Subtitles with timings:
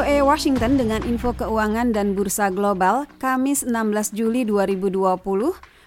[0.00, 5.20] Washington dengan info keuangan dan bursa global Kamis 16 Juli 2020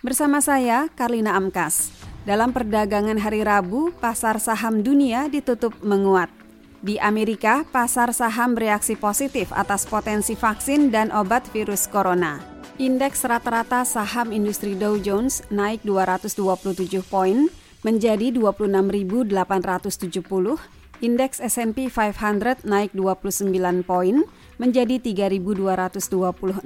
[0.00, 1.92] bersama saya Karlina Amkas.
[2.24, 6.32] Dalam perdagangan hari Rabu, pasar saham dunia ditutup menguat.
[6.80, 12.40] Di Amerika, pasar saham bereaksi positif atas potensi vaksin dan obat virus corona.
[12.80, 17.52] Indeks rata-rata saham industri Dow Jones naik 227 poin
[17.84, 23.48] menjadi 26.870 Indeks S&P 500 naik 29
[23.88, 24.20] poin
[24.60, 26.60] menjadi 3.226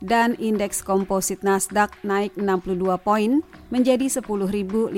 [0.00, 4.96] dan indeks komposit Nasdaq naik 62 poin menjadi 10.550.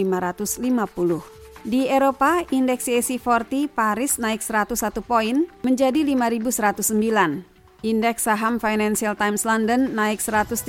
[1.66, 7.42] Di Eropa, indeks CAC 40 Paris naik 101 poin menjadi 5.109.
[7.82, 10.62] Indeks saham Financial Times London naik 113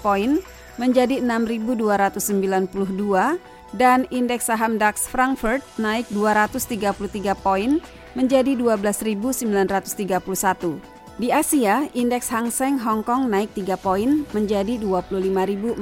[0.00, 0.40] poin
[0.80, 3.36] menjadi 6.292
[3.74, 7.82] dan indeks saham DAX Frankfurt naik 233 poin
[8.14, 10.94] menjadi 12.931.
[11.14, 15.78] Di Asia, indeks Hang Seng Hong Kong naik 3 poin menjadi 25.481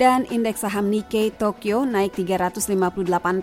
[0.00, 2.72] dan indeks saham Nikkei Tokyo naik 358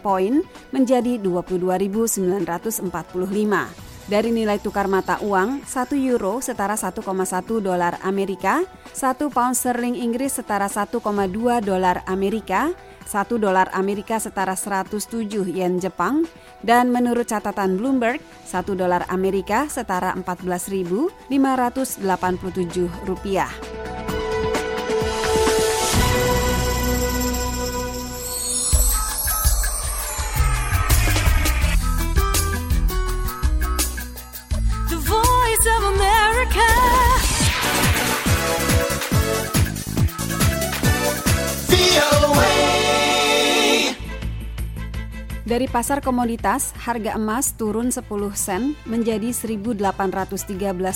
[0.01, 0.41] poin
[0.73, 3.90] menjadi 22.945.
[4.11, 6.99] Dari nilai tukar mata uang, 1 euro setara 1,1
[7.63, 8.59] dolar Amerika,
[8.91, 10.99] 1 pound sterling Inggris setara 1,2
[11.63, 12.75] dolar Amerika,
[13.07, 16.27] 1 dolar Amerika setara 107 yen Jepang,
[16.59, 18.19] dan menurut catatan Bloomberg,
[18.51, 21.31] 1 dolar Amerika setara 14.587
[23.07, 23.47] rupiah.
[45.51, 48.07] Dari pasar komoditas, harga emas turun 10
[48.39, 49.83] sen menjadi 1.813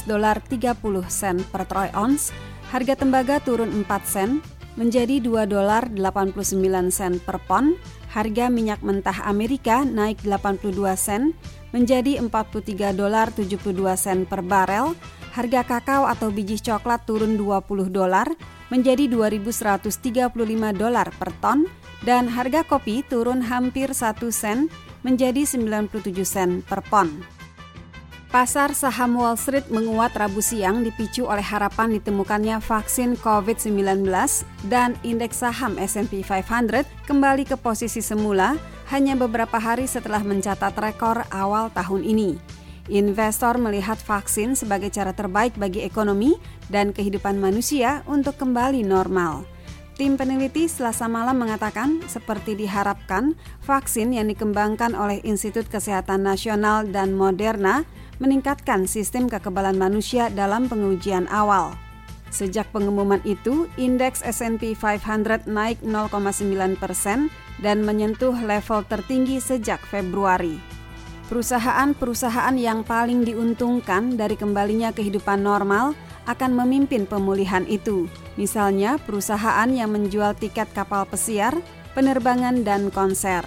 [0.08, 0.80] dolar 30
[1.12, 2.32] sen per troy ounce.
[2.72, 4.40] Harga tembaga turun 4 sen
[4.80, 6.56] menjadi 2 dolar 89
[6.88, 7.76] sen per pon.
[8.16, 11.36] Harga minyak mentah Amerika naik 82 sen
[11.76, 13.60] menjadi 43 dolar 72
[14.00, 14.96] sen per barel.
[15.36, 18.24] Harga kakao atau biji coklat turun 20 dolar
[18.72, 20.32] menjadi 2.135
[20.80, 21.68] dolar per ton
[22.08, 24.72] dan harga kopi turun hampir 1 sen
[25.04, 25.92] menjadi 97
[26.24, 27.12] sen per pon.
[28.32, 34.08] Pasar saham Wall Street menguat Rabu siang dipicu oleh harapan ditemukannya vaksin COVID-19
[34.72, 38.56] dan indeks saham S&P 500 kembali ke posisi semula
[38.92, 42.55] hanya beberapa hari setelah mencatat rekor awal tahun ini.
[42.86, 46.38] Investor melihat vaksin sebagai cara terbaik bagi ekonomi
[46.70, 49.46] dan kehidupan manusia untuk kembali normal.
[49.96, 57.16] Tim peneliti selasa malam mengatakan, seperti diharapkan, vaksin yang dikembangkan oleh Institut Kesehatan Nasional dan
[57.16, 57.88] Moderna
[58.20, 61.74] meningkatkan sistem kekebalan manusia dalam pengujian awal.
[62.28, 67.32] Sejak pengumuman itu, indeks S&P 500 naik 0,9 persen
[67.64, 70.75] dan menyentuh level tertinggi sejak Februari.
[71.26, 75.98] Perusahaan-perusahaan yang paling diuntungkan dari kembalinya kehidupan normal
[76.30, 78.06] akan memimpin pemulihan itu.
[78.38, 81.58] Misalnya perusahaan yang menjual tiket kapal pesiar,
[81.98, 83.42] penerbangan, dan konser.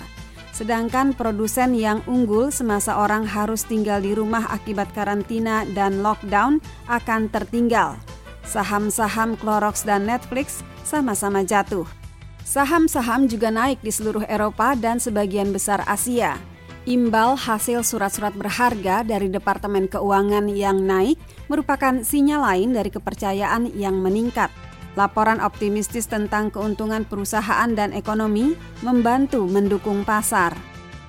[0.51, 6.59] Sedangkan produsen yang unggul semasa orang harus tinggal di rumah akibat karantina dan lockdown
[6.91, 7.95] akan tertinggal.
[8.43, 11.87] Saham-saham Clorox dan Netflix sama-sama jatuh.
[12.43, 16.41] Saham-saham juga naik di seluruh Eropa dan sebagian besar Asia.
[16.89, 24.01] Imbal hasil surat-surat berharga dari Departemen Keuangan yang naik merupakan sinyal lain dari kepercayaan yang
[24.01, 24.49] meningkat.
[24.97, 30.57] Laporan optimistis tentang keuntungan perusahaan dan ekonomi membantu mendukung pasar.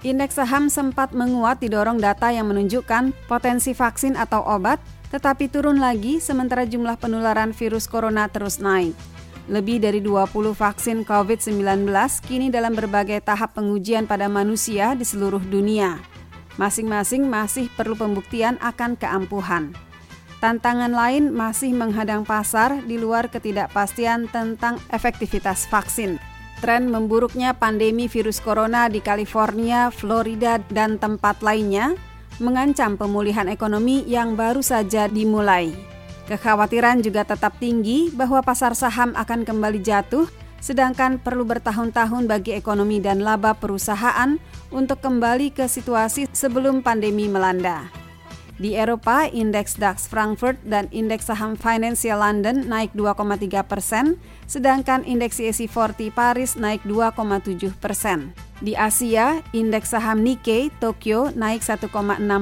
[0.04, 4.84] Indeks saham sempat menguat didorong data yang menunjukkan potensi vaksin atau obat,
[5.16, 9.00] tetapi turun lagi sementara jumlah penularan virus corona terus naik.
[9.50, 11.90] Lebih dari 20 vaksin COVID-19
[12.22, 15.98] kini dalam berbagai tahap pengujian pada manusia di seluruh dunia.
[16.62, 19.74] Masing-masing masih perlu pembuktian akan keampuhan.
[20.38, 26.22] Tantangan lain masih menghadang pasar di luar ketidakpastian tentang efektivitas vaksin.
[26.62, 31.98] Tren memburuknya pandemi virus corona di California, Florida, dan tempat lainnya
[32.38, 35.99] mengancam pemulihan ekonomi yang baru saja dimulai.
[36.30, 40.30] Kekhawatiran juga tetap tinggi bahwa pasar saham akan kembali jatuh,
[40.62, 44.38] sedangkan perlu bertahun-tahun bagi ekonomi dan laba perusahaan
[44.70, 47.90] untuk kembali ke situasi sebelum pandemi melanda.
[48.60, 55.40] Di Eropa, indeks DAX Frankfurt dan indeks saham Financial London naik 2,3 persen, sedangkan indeks
[55.40, 58.36] CAC 40 Paris naik 2,7 persen.
[58.60, 61.90] Di Asia, indeks saham Nikkei Tokyo naik 1,6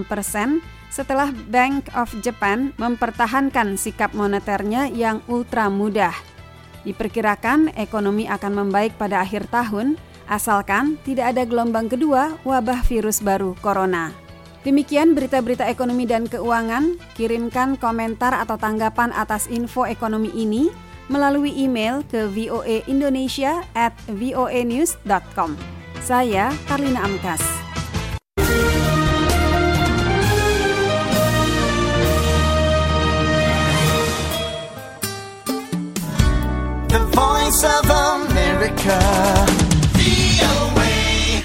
[0.10, 6.14] persen, setelah Bank of Japan mempertahankan sikap moneternya yang ultra mudah.
[6.88, 10.00] Diperkirakan ekonomi akan membaik pada akhir tahun,
[10.32, 14.16] asalkan tidak ada gelombang kedua wabah virus baru corona.
[14.68, 17.00] Demikian berita-berita ekonomi dan keuangan.
[17.16, 20.68] Kirimkan komentar atau tanggapan atas info ekonomi ini
[21.08, 25.56] melalui email ke voaindonesia at voanews.com.
[26.04, 27.67] Saya Karlina Amkas.